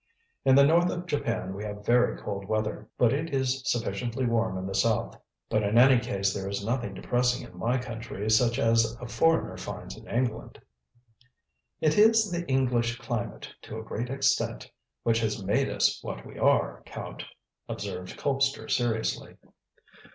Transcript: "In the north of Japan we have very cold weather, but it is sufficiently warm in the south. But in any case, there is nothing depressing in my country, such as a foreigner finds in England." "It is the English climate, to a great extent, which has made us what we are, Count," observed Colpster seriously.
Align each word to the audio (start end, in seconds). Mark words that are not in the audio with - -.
"In 0.43 0.55
the 0.55 0.65
north 0.65 0.89
of 0.89 1.05
Japan 1.05 1.53
we 1.53 1.63
have 1.63 1.85
very 1.85 2.19
cold 2.19 2.45
weather, 2.47 2.89
but 2.97 3.13
it 3.13 3.31
is 3.35 3.61
sufficiently 3.69 4.25
warm 4.25 4.57
in 4.57 4.65
the 4.65 4.73
south. 4.73 5.15
But 5.47 5.61
in 5.61 5.77
any 5.77 5.99
case, 5.99 6.33
there 6.33 6.49
is 6.49 6.65
nothing 6.65 6.95
depressing 6.95 7.45
in 7.47 7.55
my 7.55 7.77
country, 7.77 8.27
such 8.31 8.57
as 8.57 8.97
a 8.99 9.07
foreigner 9.07 9.57
finds 9.57 9.95
in 9.95 10.07
England." 10.07 10.57
"It 11.81 11.99
is 11.99 12.31
the 12.31 12.47
English 12.47 12.97
climate, 12.97 13.53
to 13.61 13.77
a 13.77 13.83
great 13.83 14.09
extent, 14.09 14.71
which 15.03 15.19
has 15.19 15.43
made 15.45 15.69
us 15.69 16.03
what 16.03 16.25
we 16.25 16.39
are, 16.39 16.81
Count," 16.87 17.23
observed 17.69 18.17
Colpster 18.17 18.71
seriously. 18.71 19.37